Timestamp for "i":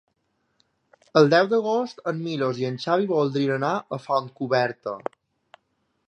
2.63-2.67